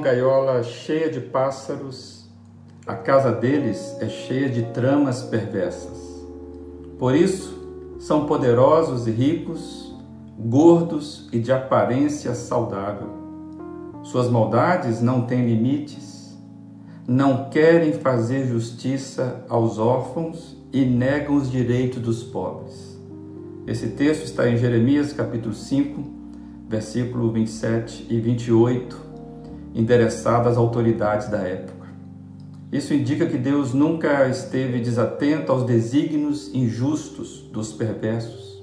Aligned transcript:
Gaiola 0.00 0.62
cheia 0.62 1.10
de 1.10 1.20
pássaros, 1.20 2.26
a 2.86 2.94
casa 2.94 3.30
deles 3.30 3.96
é 4.00 4.08
cheia 4.08 4.48
de 4.48 4.62
tramas 4.72 5.22
perversas. 5.22 6.24
Por 6.98 7.14
isso, 7.14 7.96
são 7.98 8.26
poderosos 8.26 9.06
e 9.06 9.10
ricos, 9.10 9.94
gordos 10.38 11.28
e 11.32 11.38
de 11.38 11.52
aparência 11.52 12.34
saudável. 12.34 13.08
Suas 14.02 14.28
maldades 14.28 15.02
não 15.02 15.26
têm 15.26 15.46
limites, 15.46 16.36
não 17.06 17.50
querem 17.50 17.92
fazer 17.92 18.46
justiça 18.46 19.44
aos 19.48 19.78
órfãos 19.78 20.56
e 20.72 20.84
negam 20.84 21.36
os 21.36 21.50
direitos 21.50 22.00
dos 22.00 22.22
pobres. 22.22 22.98
Esse 23.66 23.88
texto 23.88 24.24
está 24.24 24.48
em 24.48 24.56
Jeremias 24.56 25.12
capítulo 25.12 25.54
5, 25.54 26.02
versículo 26.66 27.30
27 27.30 28.06
e 28.08 28.18
28, 28.18 29.09
endereçado 29.74 30.48
às 30.48 30.56
autoridades 30.56 31.28
da 31.28 31.38
época. 31.38 31.88
Isso 32.72 32.94
indica 32.94 33.26
que 33.26 33.36
Deus 33.36 33.74
nunca 33.74 34.28
esteve 34.28 34.80
desatento 34.80 35.50
aos 35.50 35.64
desígnios 35.64 36.54
injustos 36.54 37.40
dos 37.52 37.72
perversos. 37.72 38.62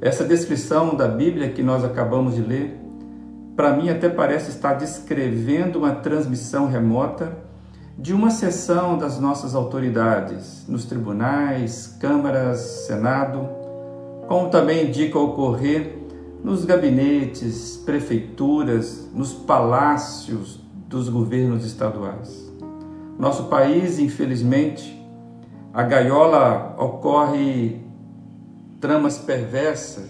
Essa 0.00 0.24
descrição 0.24 0.96
da 0.96 1.06
Bíblia 1.06 1.50
que 1.50 1.62
nós 1.62 1.84
acabamos 1.84 2.34
de 2.34 2.42
ler, 2.42 2.80
para 3.54 3.76
mim 3.76 3.88
até 3.88 4.08
parece 4.08 4.50
estar 4.50 4.74
descrevendo 4.74 5.78
uma 5.78 5.94
transmissão 5.96 6.66
remota 6.66 7.36
de 7.96 8.14
uma 8.14 8.30
sessão 8.30 8.96
das 8.96 9.20
nossas 9.20 9.54
autoridades 9.54 10.64
nos 10.66 10.86
tribunais, 10.86 11.98
câmaras, 12.00 12.60
Senado, 12.86 13.46
como 14.26 14.48
também 14.48 14.86
indica 14.88 15.18
ocorrer 15.18 15.98
nos 16.42 16.64
gabinetes, 16.64 17.76
prefeituras, 17.84 19.08
nos 19.14 19.32
palácios 19.32 20.60
dos 20.88 21.08
governos 21.08 21.64
estaduais. 21.64 22.50
Nosso 23.18 23.44
país, 23.44 23.98
infelizmente, 23.98 24.98
a 25.72 25.82
gaiola 25.82 26.74
ocorre 26.78 27.80
tramas 28.80 29.18
perversas. 29.18 30.08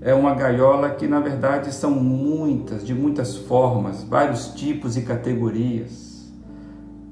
É 0.00 0.12
uma 0.12 0.34
gaiola 0.34 0.90
que, 0.90 1.06
na 1.06 1.20
verdade, 1.20 1.72
são 1.72 1.90
muitas, 1.90 2.86
de 2.86 2.94
muitas 2.94 3.36
formas, 3.36 4.04
vários 4.04 4.48
tipos 4.48 4.96
e 4.96 5.02
categorias 5.02 6.14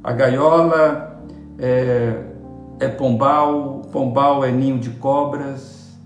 a 0.04 0.12
gaiola 0.12 1.22
é, 1.60 2.24
é 2.80 2.88
pombal, 2.88 3.82
pombal 3.92 4.44
é 4.44 4.50
ninho 4.50 4.80
de 4.80 4.90
cobras, 4.90 5.96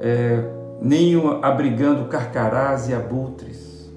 é, 0.00 0.42
ninho 0.80 1.44
abrigando 1.44 2.08
carcarás 2.08 2.88
e 2.88 2.94
abutres, 2.94 3.90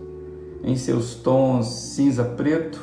em 0.64 0.76
seus 0.76 1.16
tons 1.16 1.68
cinza 1.68 2.24
preto, 2.24 2.80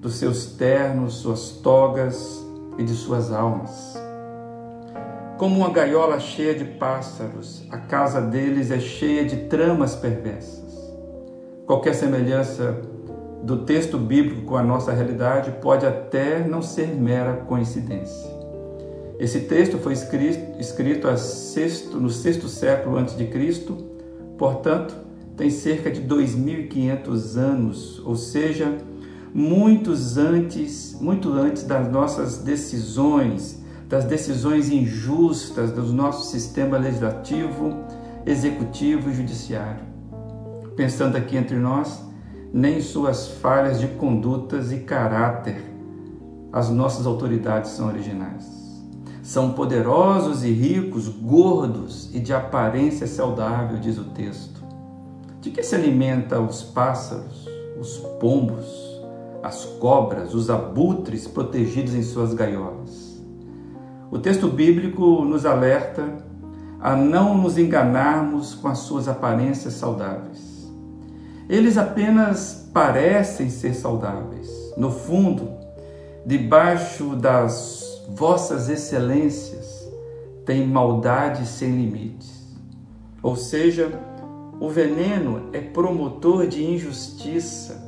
dos 0.00 0.16
seus 0.16 0.46
ternos, 0.46 1.14
suas 1.14 1.50
togas 1.50 2.44
e 2.76 2.84
de 2.84 2.92
suas 2.92 3.32
almas. 3.32 3.94
Como 5.38 5.56
uma 5.56 5.70
gaiola 5.70 6.20
cheia 6.20 6.54
de 6.54 6.64
pássaros, 6.64 7.66
a 7.70 7.78
casa 7.78 8.20
deles 8.20 8.70
é 8.70 8.78
cheia 8.78 9.24
de 9.24 9.48
tramas 9.48 9.94
perversas. 9.94 10.74
Qualquer 11.66 11.94
semelhança 11.94 12.80
do 13.42 13.64
texto 13.64 13.98
bíblico 13.98 14.42
com 14.42 14.56
a 14.56 14.62
nossa 14.62 14.92
realidade 14.92 15.50
pode 15.60 15.84
até 15.84 16.46
não 16.46 16.62
ser 16.62 16.88
mera 16.94 17.36
coincidência. 17.36 18.43
Esse 19.24 19.40
texto 19.40 19.78
foi 19.78 19.94
escrito, 19.94 20.60
escrito 20.60 21.08
sexto, 21.16 21.98
no 21.98 22.10
sexto 22.10 22.46
século 22.46 22.98
antes 22.98 23.16
de 23.16 23.24
Cristo, 23.24 23.74
portanto, 24.36 24.94
tem 25.34 25.48
cerca 25.48 25.90
de 25.90 26.02
2.500 26.02 27.36
anos, 27.38 28.02
ou 28.04 28.16
seja, 28.16 28.76
muitos 29.32 30.18
antes, 30.18 30.94
muito 31.00 31.32
antes 31.32 31.62
das 31.62 31.90
nossas 31.90 32.36
decisões, 32.36 33.64
das 33.88 34.04
decisões 34.04 34.68
injustas 34.68 35.72
do 35.72 35.84
nosso 35.84 36.30
sistema 36.30 36.76
legislativo, 36.76 37.82
executivo 38.26 39.08
e 39.08 39.14
judiciário. 39.14 39.86
Pensando 40.76 41.16
aqui 41.16 41.34
entre 41.38 41.56
nós, 41.56 41.98
nem 42.52 42.78
suas 42.82 43.26
falhas 43.26 43.80
de 43.80 43.86
condutas 43.86 44.70
e 44.70 44.80
caráter 44.80 45.64
as 46.52 46.68
nossas 46.68 47.06
autoridades 47.06 47.70
são 47.70 47.88
originais. 47.88 48.63
São 49.24 49.50
poderosos 49.50 50.44
e 50.44 50.52
ricos, 50.52 51.08
gordos 51.08 52.14
e 52.14 52.20
de 52.20 52.32
aparência 52.32 53.08
saudável, 53.08 53.78
diz 53.80 53.98
o 53.98 54.04
texto. 54.04 54.62
De 55.40 55.50
que 55.50 55.64
se 55.64 55.74
alimenta 55.74 56.40
os 56.40 56.62
pássaros, 56.62 57.48
os 57.80 57.96
pombos, 58.20 59.02
as 59.42 59.64
cobras, 59.64 60.32
os 60.32 60.48
abutres 60.48 61.26
protegidos 61.26 61.92
em 61.92 62.02
suas 62.02 62.32
gaiolas? 62.32 63.20
O 64.12 64.20
texto 64.20 64.46
bíblico 64.46 65.24
nos 65.24 65.44
alerta 65.44 66.18
a 66.80 66.94
não 66.94 67.36
nos 67.36 67.58
enganarmos 67.58 68.54
com 68.54 68.68
as 68.68 68.78
suas 68.78 69.08
aparências 69.08 69.74
saudáveis 69.74 70.54
eles 71.48 71.76
apenas 71.76 72.68
parecem 72.72 73.50
ser 73.50 73.74
saudáveis. 73.74 74.48
No 74.76 74.90
fundo, 74.90 75.50
debaixo 76.24 77.14
das 77.16 77.83
vossas 78.08 78.68
excelências, 78.68 79.88
tem 80.44 80.66
maldade 80.66 81.46
sem 81.46 81.70
limites. 81.70 82.44
Ou 83.22 83.36
seja, 83.36 83.98
o 84.60 84.68
veneno 84.68 85.48
é 85.52 85.60
promotor 85.60 86.46
de 86.46 86.64
injustiça 86.64 87.82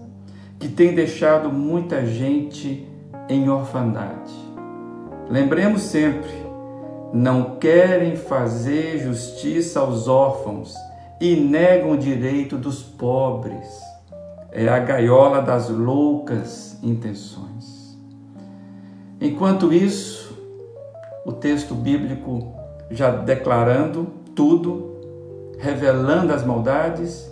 que 0.59 0.69
tem 0.69 0.95
deixado 0.95 1.53
muita 1.53 2.07
gente 2.07 2.89
em 3.29 3.49
orfandade. 3.49 4.33
Lembremos 5.29 5.83
sempre, 5.83 6.31
não 7.13 7.57
querem 7.59 8.17
fazer 8.17 8.99
justiça 8.99 9.81
aos 9.81 10.09
órfãos 10.09 10.75
e 11.21 11.37
negam 11.37 11.93
o 11.93 11.99
direito 11.99 12.57
dos 12.57 12.83
pobres. 12.83 13.69
É 14.51 14.69
a 14.69 14.79
gaiola 14.79 15.43
das 15.43 15.69
loucas 15.69 16.79
intenções. 16.83 17.76
Enquanto 19.21 19.73
isso, 19.73 20.37
o 21.25 21.33
texto 21.33 21.75
bíblico 21.75 22.55
já 22.91 23.11
declarando 23.11 24.07
tudo, 24.35 24.95
revelando 25.59 26.35
as 26.35 26.45
maldades, 26.45 27.27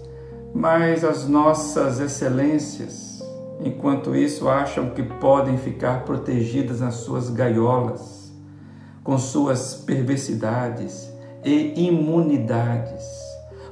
mas 0.55 1.05
as 1.05 1.29
nossas 1.29 2.01
excelências, 2.01 3.23
enquanto 3.61 4.17
isso, 4.17 4.49
acham 4.49 4.91
que 4.91 5.03
podem 5.03 5.59
ficar 5.59 6.05
protegidas 6.05 6.81
nas 6.81 6.95
suas 6.95 7.29
gaiolas, 7.29 8.33
com 9.03 9.19
suas 9.19 9.75
perversidades 9.75 11.13
e 11.45 11.87
imunidades 11.87 13.05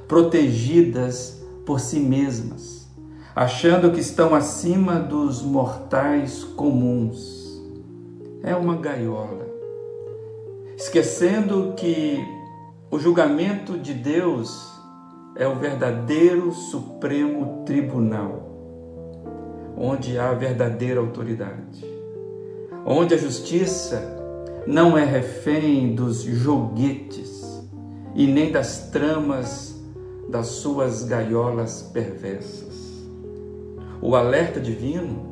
protegidas 0.07 1.41
por 1.65 1.79
si 1.79 1.99
mesmas, 1.99 2.87
achando 3.35 3.91
que 3.91 3.99
estão 3.99 4.35
acima 4.35 4.99
dos 4.99 5.41
mortais 5.41 6.43
comuns. 6.43 7.42
É 8.45 8.53
uma 8.53 8.75
gaiola. 8.75 9.47
Esquecendo 10.75 11.75
que 11.77 12.19
o 12.91 12.99
julgamento 12.99 13.79
de 13.79 13.93
Deus 13.93 14.69
é 15.37 15.47
o 15.47 15.55
verdadeiro 15.55 16.51
Supremo 16.51 17.63
Tribunal, 17.65 18.43
onde 19.77 20.19
há 20.19 20.33
verdadeira 20.33 20.99
autoridade, 20.99 21.85
onde 22.85 23.13
a 23.13 23.17
justiça 23.17 24.03
não 24.67 24.97
é 24.97 25.05
refém 25.05 25.95
dos 25.95 26.23
joguetes 26.23 27.65
e 28.13 28.27
nem 28.27 28.51
das 28.51 28.89
tramas 28.89 29.81
das 30.27 30.47
suas 30.47 31.05
gaiolas 31.05 31.81
perversas. 31.93 33.07
O 34.01 34.17
alerta 34.17 34.59
divino 34.59 35.31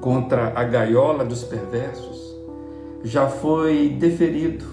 contra 0.00 0.52
a 0.56 0.62
gaiola 0.62 1.24
dos 1.24 1.42
perversos 1.42 2.27
já 3.02 3.28
foi 3.28 3.90
deferido. 3.90 4.64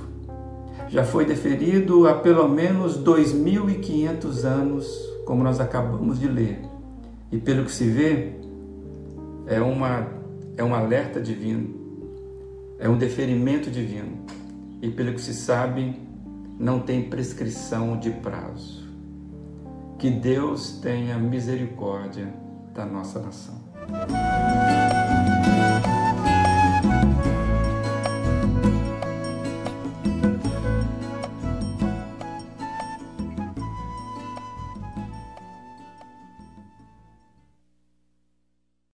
Já 0.88 1.04
foi 1.04 1.25
deferido 1.25 2.07
há 2.07 2.13
pelo 2.16 2.48
menos 2.48 2.98
2.500 3.04 4.44
anos, 4.44 4.88
como 5.25 5.44
nós 5.44 5.60
acabamos 5.60 6.19
de 6.19 6.27
ler. 6.27 6.62
E 7.31 7.38
pelo 7.38 7.66
que 7.66 7.72
se 7.72 7.89
vê, 7.89 8.33
é, 9.48 9.60
uma, 9.60 10.07
é 10.56 10.63
um 10.63 10.74
alerta 10.74 11.19
divino, 11.19 11.74
é 12.80 12.88
um 12.88 12.98
deferimento 12.98 13.69
divino. 13.69 14.25
E 14.81 14.89
pelo 14.89 15.13
que 15.13 15.21
se 15.21 15.33
sabe, 15.33 16.00
não 16.60 16.80
tem 16.80 17.10
prescrição 17.10 17.98
de 17.98 18.12
prazo. 18.12 18.86
Que 19.98 20.10
Deus 20.10 20.80
tenha 20.81 21.18
misericórdia 21.18 22.31
da 22.74 22.86
nossa 22.86 23.19
nação. 23.19 23.56